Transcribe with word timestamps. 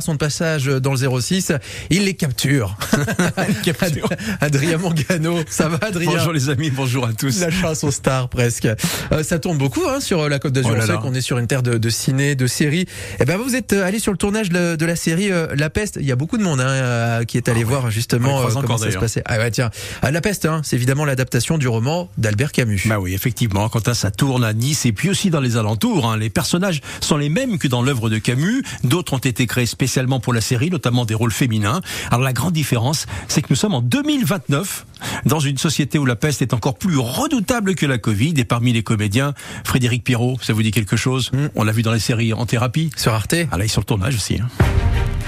son 0.00 0.18
passage 0.18 0.66
dans 0.66 0.92
le 0.92 1.20
06, 1.20 1.52
il 1.88 2.04
les 2.04 2.12
capture. 2.12 2.76
Adrien 4.42 4.76
Mangano, 4.76 5.38
ça 5.48 5.70
va 5.70 5.78
Adrien? 5.80 6.10
Bonjour 6.12 6.32
les 6.34 6.50
amis, 6.50 6.70
bonjour 6.70 7.06
à 7.06 7.14
tous. 7.14 7.40
La 7.40 7.50
chasse 7.50 7.84
aux 7.84 7.90
stars 7.90 8.28
presque. 8.28 8.66
Euh, 9.12 9.22
ça 9.22 9.38
tourne 9.38 9.56
beaucoup 9.56 9.84
hein, 9.88 10.00
sur 10.00 10.28
la 10.28 10.38
Côte 10.38 10.52
d'Azur. 10.52 10.74
Oh 10.74 10.78
On 10.78 10.86
sait 10.86 10.92
qu'on 10.98 11.14
est 11.14 11.22
sur 11.22 11.38
une 11.38 11.46
terre 11.46 11.62
de, 11.62 11.78
de 11.78 11.88
ciné, 11.88 12.34
de 12.34 12.46
séries. 12.46 12.84
Et 13.18 13.24
ben 13.24 13.38
vous 13.38 13.56
êtes 13.56 13.72
euh, 13.72 13.82
allé 13.86 13.98
sur 13.98 14.12
le 14.12 14.18
tournage 14.18 14.50
de, 14.50 14.76
de 14.76 14.84
la 14.84 14.94
série 14.94 15.32
euh, 15.32 15.46
La 15.56 15.70
Peste. 15.70 15.96
Il 15.98 16.06
y 16.06 16.12
a 16.12 16.16
beaucoup 16.16 16.36
de 16.36 16.42
monde 16.42 16.60
hein, 16.60 16.68
euh, 16.68 17.24
qui 17.24 17.38
est 17.38 17.48
allé 17.48 17.64
voir 17.64 17.90
justement 17.90 18.42
euh, 18.42 18.48
comment 18.60 18.76
ça 18.76 18.90
se 18.90 18.98
passait. 18.98 19.22
Ah 19.24 19.38
ouais 19.38 19.50
tiens, 19.50 19.70
Ah, 20.02 20.10
La 20.10 20.20
Peste, 20.20 20.44
hein, 20.44 20.60
c'est 20.64 20.76
évidemment 20.76 21.06
l'adaptation 21.06 21.56
du 21.56 21.66
roman 21.66 22.10
d'Albert 22.18 22.52
Camus. 22.52 22.82
Bah 22.84 22.98
oui, 23.00 23.14
effectivement, 23.14 23.70
quand 23.70 23.94
ça 23.94 24.10
tourne 24.10 24.44
à 24.44 24.52
Nice 24.52 24.84
et 24.84 24.92
puis 24.92 25.08
aussi 25.08 25.30
dans 25.30 25.40
les 25.40 25.56
alentours, 25.56 26.10
hein, 26.10 26.18
les 26.18 26.28
personnages 26.28 26.82
sont 27.00 27.16
les 27.16 27.30
mêmes 27.30 27.56
que 27.56 27.68
dans 27.68 27.80
l'œuvre 27.80 28.10
de 28.10 28.18
Camus. 28.18 28.62
D'autres 28.84 29.14
ont 29.14 29.18
été 29.18 29.46
créés 29.46 29.64
spécialement 29.78 30.18
pour 30.18 30.32
la 30.32 30.40
série, 30.40 30.70
notamment 30.70 31.04
des 31.04 31.14
rôles 31.14 31.30
féminins. 31.30 31.80
Alors 32.10 32.22
la 32.24 32.32
grande 32.32 32.52
différence, 32.52 33.06
c'est 33.28 33.42
que 33.42 33.46
nous 33.50 33.54
sommes 33.56 33.74
en 33.74 33.80
2029, 33.80 34.86
dans 35.24 35.38
une 35.38 35.56
société 35.56 35.98
où 36.00 36.04
la 36.04 36.16
peste 36.16 36.42
est 36.42 36.52
encore 36.52 36.76
plus 36.76 36.98
redoutable 36.98 37.76
que 37.76 37.86
la 37.86 37.96
Covid. 37.98 38.34
Et 38.38 38.44
parmi 38.44 38.72
les 38.72 38.82
comédiens, 38.82 39.34
Frédéric 39.62 40.02
Pirot, 40.02 40.36
ça 40.42 40.52
vous 40.52 40.64
dit 40.64 40.72
quelque 40.72 40.96
chose? 40.96 41.30
On 41.54 41.62
l'a 41.62 41.70
vu 41.70 41.82
dans 41.82 41.92
les 41.92 42.00
séries 42.00 42.32
En 42.32 42.44
thérapie. 42.44 42.90
Sur 42.96 43.12
Arte? 43.14 43.36
Ah 43.52 43.56
là, 43.56 43.62
il 43.62 43.66
est 43.66 43.68
sur 43.68 43.82
le 43.82 43.86
tournage 43.86 44.16
aussi. 44.16 44.40
hein. 44.40 44.48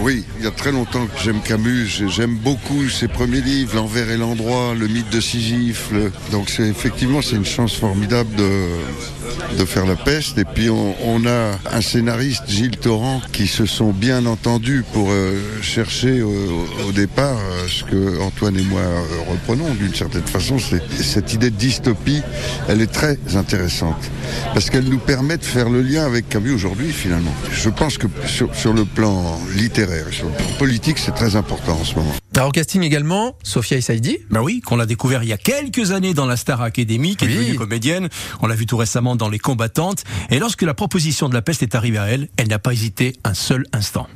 Oui, 0.00 0.24
il 0.38 0.44
y 0.44 0.46
a 0.46 0.52
très 0.52 0.70
longtemps 0.70 1.06
que 1.06 1.20
j'aime 1.24 1.40
Camus. 1.42 1.86
J'ai- 1.86 2.08
J'aime 2.08 2.36
beaucoup 2.36 2.88
ses 2.88 3.08
premiers 3.08 3.40
livres, 3.40 3.74
L'envers 3.74 4.08
et 4.10 4.16
l'endroit, 4.16 4.74
Le 4.78 4.86
mythe 4.86 5.10
de 5.10 5.20
Sisyphe. 5.20 5.90
Donc 6.30 6.50
effectivement 6.60 7.20
c'est 7.20 7.34
une 7.36 7.44
chance 7.44 7.74
formidable 7.74 8.30
de, 8.36 9.64
faire 9.64 9.86
la 9.86 9.96
peste. 9.96 10.38
Et 10.38 10.44
puis 10.44 10.70
on, 10.70 11.26
a 11.26 11.58
un 11.72 11.80
scénariste, 11.80 12.44
Gilles 12.48 12.76
Torrent, 12.76 13.20
qui 13.32 13.46
se 13.48 13.66
sont 13.66 13.90
bien 13.90 14.24
entendus 14.26 14.84
pour 14.92 15.08
euh, 15.10 15.36
chercher 15.62 16.22
au, 16.22 16.92
départ 16.94 17.36
euh, 17.36 17.66
ce 17.68 17.84
que 17.84 18.20
Antoine 18.20 18.56
et 18.56 18.62
moi 18.62 18.80
euh, 18.80 19.02
reprenons 19.30 19.74
d'une 19.74 19.94
certaine 19.94 20.22
façon. 20.22 20.58
Cette 21.00 21.34
idée 21.34 21.50
de 21.50 21.56
dystopie, 21.56 22.22
elle 22.68 22.80
est 22.80 22.92
très 22.92 23.18
intéressante 23.34 24.10
parce 24.54 24.70
qu'elle 24.70 24.88
nous 24.88 24.98
permet 24.98 25.36
de 25.36 25.44
faire 25.44 25.68
le 25.68 25.82
lien 25.82 26.04
avec 26.04 26.28
Camus 26.28 26.52
aujourd'hui 26.52 26.92
finalement. 26.92 27.34
Je 27.52 27.68
pense 27.68 27.98
que 27.98 28.06
sur 28.26 28.72
le 28.72 28.84
plan 28.84 29.38
littéraire 29.56 29.87
et 29.92 30.12
sur 30.12 30.26
le 30.26 30.32
plan 30.32 30.46
politique, 30.58 30.98
c'est 30.98 31.12
très 31.14 31.36
important 31.36 31.72
en 31.80 31.84
ce 31.84 31.94
moment. 31.94 32.12
Alors 32.36 32.52
casting 32.52 32.82
également, 32.82 33.36
Sophia 33.42 33.78
Issaidi. 33.78 34.18
Bah 34.30 34.42
oui, 34.42 34.60
qu'on 34.60 34.76
l'a 34.76 34.86
découvert 34.86 35.24
il 35.24 35.28
y 35.28 35.32
a 35.32 35.36
quelques 35.36 35.90
années 35.90 36.14
dans 36.14 36.26
la 36.26 36.36
Star 36.36 36.62
Academy, 36.62 37.16
qui 37.16 37.24
est 37.24 37.28
Oui. 37.28 37.34
devenue 37.34 37.54
comédienne. 37.56 38.08
On 38.40 38.46
l'a 38.46 38.54
vu 38.54 38.64
tout 38.64 38.76
récemment 38.76 39.16
dans 39.16 39.28
Les 39.28 39.40
Combattantes. 39.40 40.04
Et 40.30 40.38
lorsque 40.38 40.62
la 40.62 40.72
proposition 40.74 41.28
de 41.28 41.34
la 41.34 41.42
peste 41.42 41.64
est 41.64 41.74
arrivée 41.74 41.98
à 41.98 42.06
elle, 42.06 42.28
elle 42.36 42.46
n'a 42.48 42.60
pas 42.60 42.72
hésité 42.72 43.14
un 43.24 43.34
seul 43.34 43.66
instant. 43.72 44.06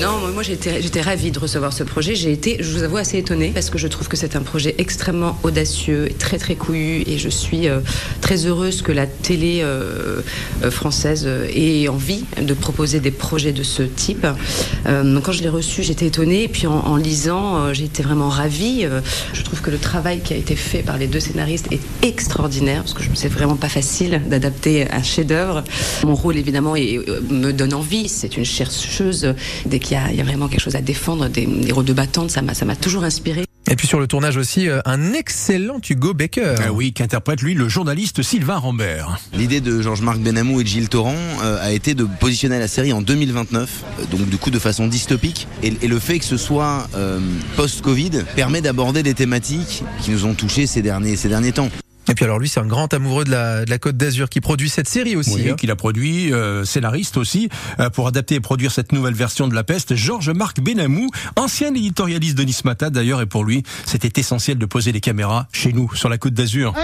Non, 0.00 0.18
moi, 0.32 0.42
j'étais 0.42 1.00
ravie 1.00 1.30
de 1.30 1.38
recevoir 1.38 1.72
ce 1.72 1.84
projet. 1.84 2.14
J'ai 2.14 2.32
été, 2.32 2.56
je 2.60 2.70
vous 2.70 2.82
avoue, 2.82 2.96
assez 2.96 3.16
étonnée 3.16 3.52
parce 3.54 3.70
que 3.70 3.78
je 3.78 3.86
trouve 3.86 4.08
que 4.08 4.16
c'est 4.16 4.34
un 4.34 4.42
projet 4.42 4.74
extrêmement 4.78 5.38
audacieux, 5.44 6.10
très 6.18 6.36
très 6.36 6.56
couillu, 6.56 7.04
et 7.06 7.16
je 7.16 7.28
suis 7.28 7.68
euh, 7.68 7.78
très 8.20 8.46
heureuse 8.46 8.82
que 8.82 8.90
la 8.90 9.06
télé 9.06 9.60
euh, 9.62 10.20
euh, 10.62 10.70
française 10.70 11.28
ait 11.54 11.88
envie 11.88 12.24
de 12.40 12.54
proposer 12.54 12.98
des 12.98 13.12
projets 13.12 13.52
de 13.52 13.62
ce 13.62 13.82
type. 13.82 14.26
Euh, 14.86 15.20
quand 15.20 15.32
je 15.32 15.42
l'ai 15.42 15.48
reçu, 15.48 15.82
j'étais 15.82 16.06
étonnée, 16.06 16.44
et 16.44 16.48
puis 16.48 16.66
en, 16.66 16.96
lisant, 16.96 17.72
j'ai 17.72 17.84
été 17.84 18.02
vraiment 18.02 18.28
ravie. 18.28 18.86
Je 19.32 19.42
trouve 19.42 19.60
que 19.60 19.70
le 19.70 19.78
travail 19.78 20.20
qui 20.20 20.34
a 20.34 20.36
été 20.36 20.56
fait 20.56 20.82
par 20.82 20.98
les 20.98 21.06
deux 21.06 21.20
scénaristes 21.20 21.68
est 21.70 21.80
extraordinaire 22.06 22.82
parce 22.82 22.94
que 22.94 23.02
je 23.02 23.28
vraiment 23.28 23.56
pas 23.56 23.68
facile 23.68 24.20
d'adapter 24.26 24.90
un 24.90 25.02
chef-d'œuvre. 25.02 25.64
Mon 26.04 26.14
rôle, 26.14 26.36
évidemment, 26.36 26.74
me 26.74 27.52
donne 27.52 27.74
envie. 27.74 28.08
C'est 28.08 28.36
une 28.36 28.44
chercheuse. 28.44 29.34
Dès 29.66 29.78
qu'il 29.84 29.96
y, 30.12 30.16
y 30.16 30.20
a 30.20 30.24
vraiment 30.24 30.48
quelque 30.48 30.60
chose 30.62 30.76
à 30.76 30.80
défendre, 30.80 31.28
des, 31.28 31.46
des 31.46 31.72
rôles 31.72 31.84
de 31.84 31.92
battante, 31.92 32.30
ça 32.30 32.42
m'a 32.42 32.76
toujours 32.76 33.04
inspiré. 33.04 33.44
Et 33.70 33.76
puis 33.76 33.86
sur 33.86 33.98
le 33.98 34.06
tournage 34.06 34.36
aussi, 34.36 34.68
euh, 34.68 34.80
un 34.84 35.14
excellent 35.14 35.80
Hugo 35.88 36.12
Becker. 36.12 36.54
Ah 36.58 36.72
oui, 36.72 36.92
qu'interprète 36.92 37.40
lui 37.40 37.54
le 37.54 37.68
journaliste 37.68 38.22
Sylvain 38.22 38.58
Rambert. 38.58 39.18
L'idée 39.32 39.62
de 39.62 39.80
Georges-Marc 39.80 40.18
Benamou 40.18 40.60
et 40.60 40.64
de 40.64 40.68
Gilles 40.68 40.90
Torrent 40.90 41.16
euh, 41.42 41.56
a 41.62 41.72
été 41.72 41.94
de 41.94 42.04
positionner 42.04 42.58
la 42.58 42.68
série 42.68 42.92
en 42.92 43.00
2029, 43.00 43.84
euh, 44.00 44.04
donc 44.10 44.28
du 44.28 44.36
coup 44.36 44.50
de 44.50 44.58
façon 44.58 44.86
dystopique. 44.86 45.48
Et, 45.62 45.72
et 45.80 45.88
le 45.88 45.98
fait 45.98 46.18
que 46.18 46.26
ce 46.26 46.36
soit 46.36 46.88
euh, 46.94 47.20
post-Covid 47.56 48.24
permet 48.36 48.60
d'aborder 48.60 49.02
des 49.02 49.14
thématiques 49.14 49.82
qui 50.02 50.10
nous 50.10 50.26
ont 50.26 50.34
touchés 50.34 50.66
ces 50.66 50.82
derniers, 50.82 51.16
ces 51.16 51.30
derniers 51.30 51.52
temps. 51.52 51.70
Et 52.08 52.14
puis 52.14 52.24
alors 52.24 52.38
lui, 52.38 52.48
c'est 52.48 52.60
un 52.60 52.66
grand 52.66 52.92
amoureux 52.92 53.24
de 53.24 53.30
la, 53.30 53.64
de 53.64 53.70
la 53.70 53.78
Côte 53.78 53.96
d'Azur 53.96 54.28
qui 54.28 54.40
produit 54.40 54.68
cette 54.68 54.88
série 54.88 55.16
aussi. 55.16 55.34
Oui, 55.34 55.50
hein. 55.50 55.54
qu'il 55.54 55.70
a 55.70 55.76
produit, 55.76 56.32
euh, 56.32 56.64
scénariste 56.64 57.16
aussi, 57.16 57.48
euh, 57.80 57.90
pour 57.90 58.06
adapter 58.06 58.36
et 58.36 58.40
produire 58.40 58.72
cette 58.72 58.92
nouvelle 58.92 59.14
version 59.14 59.48
de 59.48 59.54
La 59.54 59.64
Peste. 59.64 59.94
Georges-Marc 59.94 60.60
Benamou, 60.60 61.08
ancien 61.36 61.74
éditorialiste 61.74 62.36
de 62.36 62.44
Nice 62.44 62.64
Matin 62.64 62.90
d'ailleurs, 62.90 63.20
et 63.20 63.26
pour 63.26 63.44
lui, 63.44 63.62
c'était 63.86 64.20
essentiel 64.20 64.58
de 64.58 64.66
poser 64.66 64.92
les 64.92 65.00
caméras 65.00 65.48
chez 65.52 65.72
nous, 65.72 65.94
sur 65.94 66.08
la 66.08 66.18
Côte 66.18 66.34
d'Azur. 66.34 66.74
Oh, 66.76 66.80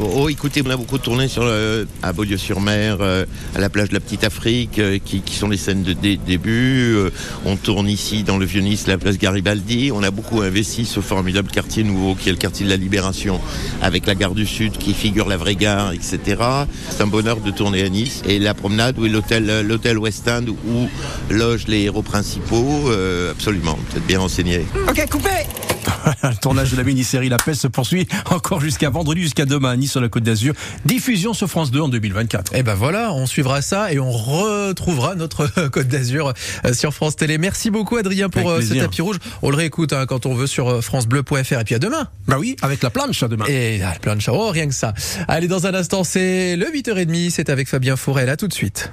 oh, 0.00 0.28
écoutez, 0.28 0.62
on 0.64 0.70
a 0.70 0.76
beaucoup 0.76 0.98
tourné 0.98 1.28
sur 1.28 1.44
le, 1.44 1.86
à 2.02 2.12
Beaulieu-sur-Mer, 2.12 2.98
euh, 3.00 3.24
à 3.54 3.58
la 3.60 3.68
plage 3.68 3.88
de 3.88 3.94
la 3.94 4.00
Petite 4.00 4.24
Afrique, 4.24 4.78
euh, 4.78 4.98
qui, 5.04 5.22
sont 5.34 5.48
les 5.48 5.56
scènes 5.56 5.82
de 5.82 5.92
dé- 5.92 6.16
début. 6.16 6.94
Euh, 6.94 7.10
on 7.44 7.56
tourne 7.56 7.88
ici 7.88 8.22
dans 8.22 8.38
le 8.38 8.46
Vieux-Nice, 8.46 8.86
la 8.86 8.98
place 8.98 9.18
Garibaldi. 9.18 9.90
On 9.92 10.02
a 10.02 10.10
beaucoup 10.10 10.40
investi 10.42 10.84
ce 10.84 11.00
formidable 11.00 11.50
quartier 11.50 11.82
nouveau 11.82 12.14
qui 12.14 12.28
est 12.28 12.32
le 12.32 12.38
quartier 12.38 12.64
de 12.64 12.70
la 12.70 12.76
Libération, 12.76 13.40
avec 13.82 14.06
la 14.06 14.14
gare 14.14 14.34
du 14.34 14.46
Sud 14.46 14.72
qui 14.78 14.94
figure 14.94 15.28
la 15.28 15.36
vraie 15.36 15.56
gare, 15.56 15.92
etc. 15.92 16.18
C'est 16.90 17.02
un 17.02 17.06
bonheur 17.06 17.40
de 17.40 17.50
tourner 17.50 17.82
à 17.82 17.88
Nice. 17.88 18.22
Et 18.26 18.38
la 18.38 18.54
promenade, 18.54 18.98
où 18.98 19.06
est 19.06 19.08
l'hôtel, 19.10 19.48
euh, 19.50 19.62
l'hôtel 19.62 19.98
West 19.98 20.28
End, 20.28 20.44
où 20.68 20.88
logent 21.30 21.66
les 21.68 21.82
héros 21.82 22.02
principaux, 22.02 22.88
euh, 22.90 23.30
absolument, 23.32 23.78
vous 23.90 23.96
êtes 23.98 24.06
bien 24.06 24.20
renseigné. 24.20 24.64
Ok, 24.88 25.08
coupé 25.10 25.30
Le 26.22 26.36
tournage 26.36 26.70
de 26.72 26.76
la 26.76 26.82
mini-série 26.84 27.28
La 27.28 27.36
Peste 27.36 27.62
se 27.62 27.68
poursuit 27.68 28.06
encore 28.30 28.60
jusqu'à 28.60 28.90
vendredi, 28.90 29.22
jusqu'à 29.22 29.44
demain 29.44 29.70
à 29.70 29.76
Nice 29.76 29.92
sur 29.92 30.00
la 30.00 30.08
Côte 30.08 30.22
d'Azur. 30.22 30.54
Diffusion 30.84 31.34
sur 31.34 31.48
France 31.48 31.70
2 31.70 31.80
en 31.80 31.88
2024. 31.88 32.54
Et 32.54 32.62
ben 32.62 32.74
voilà, 32.74 33.12
on 33.12 33.26
suivra 33.26 33.62
ça 33.62 33.92
et 33.92 33.98
on 33.98 34.10
retrouvera 34.10 35.14
notre 35.14 35.46
Côte 35.68 35.88
d'Azur 35.88 36.32
euh, 36.64 36.72
sur 36.72 36.92
France 36.92 37.16
Télé. 37.16 37.38
Merci 37.38 37.70
beaucoup 37.70 37.96
Adrien 37.96 38.28
pour 38.28 38.50
Avec 38.50 38.62
euh, 38.62 38.62
ce 38.62 38.66
plaisir. 38.68 38.84
tapis 38.84 39.02
rouge. 39.02 39.18
On 39.42 39.50
le 39.50 39.56
réécoute 39.56 39.92
hein, 39.92 40.06
quand 40.06 40.26
on 40.26 40.34
veut 40.34 40.46
sur 40.46 40.68
euh, 40.68 40.80
francebleu.fr 40.80 41.60
et 41.60 41.64
puis 41.64 41.74
à 41.74 41.78
demain. 41.78 42.08
Bah 42.26 42.36
oui, 42.38 42.56
avec 42.62 42.82
la 42.82 42.90
planche 42.90 43.22
à 43.22 43.28
demain. 43.28 43.44
Et 43.48 43.78
de 43.78 44.20
choses, 44.20 44.34
oh, 44.36 44.50
rien 44.50 44.66
que 44.68 44.74
ça. 44.74 44.94
Allez, 45.28 45.48
dans 45.48 45.66
un 45.66 45.74
instant, 45.74 46.04
c'est 46.04 46.56
le 46.56 46.66
8h30, 46.66 47.30
c'est 47.30 47.50
avec 47.50 47.68
Fabien 47.68 47.96
Fourel. 47.96 48.28
À 48.28 48.36
tout 48.36 48.48
de 48.48 48.54
suite. 48.54 48.90